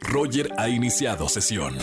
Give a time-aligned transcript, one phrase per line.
[0.00, 1.76] Roger ha iniciado sesión.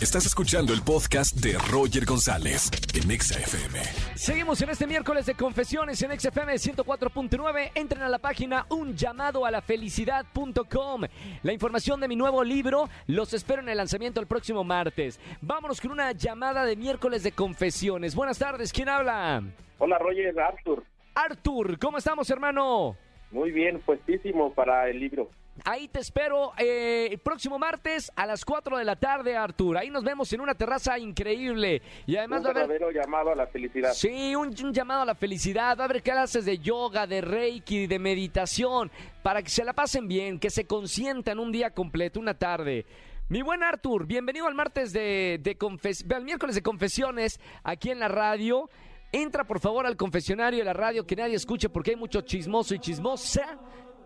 [0.00, 3.80] Estás escuchando el podcast de Roger González en Exa FM.
[4.14, 7.70] Seguimos en este miércoles de confesiones en XFM 104.9.
[7.74, 11.02] Entren a la página un llamado a la felicidad.com.
[11.42, 15.18] La información de mi nuevo libro los espero en el lanzamiento el próximo martes.
[15.40, 18.14] Vámonos con una llamada de miércoles de confesiones.
[18.14, 19.42] Buenas tardes, ¿quién habla?
[19.78, 20.84] Hola Roger, Arthur.
[21.14, 22.96] Artur, ¿cómo estamos, hermano?
[23.30, 25.30] Muy bien, puestísimo para el libro.
[25.64, 29.76] Ahí te espero eh, el próximo martes a las 4 de la tarde, Artur.
[29.78, 31.82] Ahí nos vemos en una terraza increíble.
[32.06, 32.68] Y además Un va a haber...
[32.68, 33.92] verdadero llamado a la felicidad.
[33.94, 35.76] Sí, un, un llamado a la felicidad.
[35.78, 38.90] Va a haber clases de yoga, de reiki, de meditación,
[39.22, 42.84] para que se la pasen bien, que se consientan un día completo, una tarde.
[43.28, 47.98] Mi buen Artur, bienvenido al martes de, de confes- al miércoles de confesiones aquí en
[47.98, 48.70] la radio.
[49.10, 52.74] Entra por favor al confesionario de la radio que nadie escuche porque hay mucho chismoso
[52.74, 53.58] y chismosa.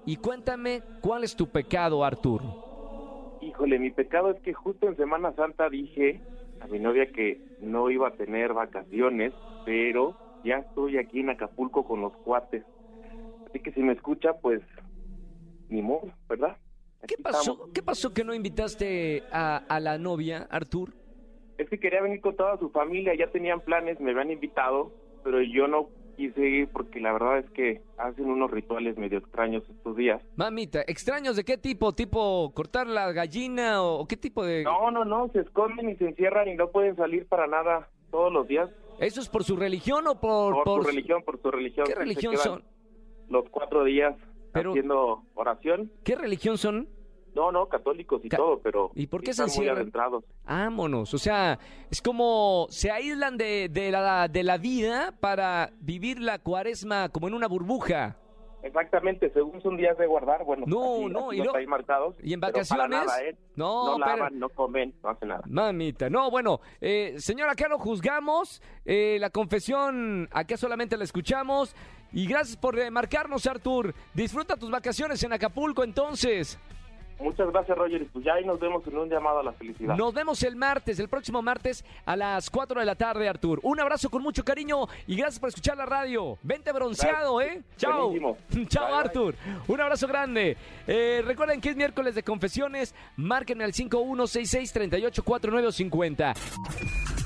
[0.06, 2.42] Y cuéntame cuál es tu pecado, Artur.
[3.40, 6.20] Híjole, mi pecado es que justo en Semana Santa dije
[6.60, 9.32] a mi novia que no iba a tener vacaciones,
[9.64, 12.64] pero ya estoy aquí en Acapulco con los cuates.
[13.46, 14.62] Así que si me escucha, pues
[15.68, 16.56] ni modo, ¿verdad?
[17.06, 17.52] ¿Qué pasó?
[17.52, 17.70] estamos.
[17.72, 20.92] ¿Qué pasó que no invitaste a, a la novia, Artur?
[21.56, 25.42] Es que quería venir con toda su familia, ya tenían planes, me habían invitado, pero
[25.42, 29.96] yo no quise ir porque la verdad es que hacen unos rituales medio extraños estos
[29.96, 30.22] días.
[30.36, 31.92] Mamita, ¿extraños de qué tipo?
[31.92, 34.64] ¿Tipo cortar la gallina o, qué tipo de...?
[34.64, 38.32] No, no, no, se esconden y se encierran y no pueden salir para nada todos
[38.32, 38.70] los días.
[38.98, 40.62] ¿Eso es por su religión o por...?
[40.64, 41.86] Por, su religión, por su religión.
[41.86, 42.62] ¿Qué religión son?
[43.28, 44.14] Los cuatro días
[44.52, 45.90] Pero- haciendo oración.
[46.04, 46.88] ¿Qué religión son?
[47.34, 50.24] No, no, católicos y Ca- todo, pero ¿Y por qué se muy adentrados.
[50.44, 51.58] Vámonos, o sea,
[51.90, 57.28] es como se aíslan de, de la, de la vida para vivir la cuaresma como
[57.28, 58.16] en una burbuja.
[58.62, 62.14] Exactamente, según son días de guardar, bueno, No, no, así y hay marcados.
[62.22, 62.90] ¿Y en vacaciones?
[62.90, 63.34] nada, ¿eh?
[63.56, 65.40] No, No pero- lavan, no comen, no hacen nada.
[65.46, 71.74] Mamita, no, bueno, eh, señora, acá lo juzgamos, eh, la confesión acá solamente la escuchamos
[72.12, 73.94] y gracias por marcarnos, Artur.
[74.12, 76.58] Disfruta tus vacaciones en Acapulco entonces.
[77.20, 78.02] Muchas gracias, Roger.
[78.02, 79.96] y Pues ya ahí nos vemos en un llamado a la felicidad.
[79.96, 83.60] Nos vemos el martes, el próximo martes a las 4 de la tarde, Artur.
[83.62, 86.38] Un abrazo con mucho cariño y gracias por escuchar la radio.
[86.42, 87.62] Vente bronceado, ¿eh?
[87.76, 88.10] Chao.
[88.10, 88.36] Buenísimo.
[88.68, 89.00] Chao, Bye, bye.
[89.04, 89.34] Artur.
[89.68, 90.56] Un abrazo grande.
[90.86, 92.94] Eh, recuerden que es miércoles de confesiones.
[93.16, 96.34] Márquenme al 5166384950.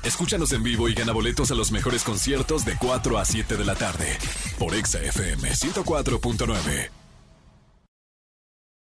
[0.03, 3.65] Escúchanos en vivo y gana boletos a los mejores conciertos de 4 a 7 de
[3.65, 4.05] la tarde
[4.59, 7.04] por Exa FM 104.9.